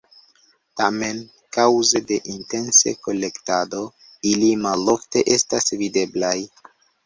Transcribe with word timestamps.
Tamen, 0.79 1.19
kaŭze 1.57 2.01
de 2.13 2.17
intense 2.37 2.95
kolektado, 3.09 3.85
ili 4.33 4.51
malofte 4.67 5.27
estas 5.41 5.73
videblaj. 5.87 6.37